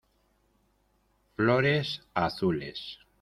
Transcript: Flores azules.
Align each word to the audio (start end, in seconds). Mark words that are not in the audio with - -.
Flores 1.35 2.01
azules. 2.15 2.97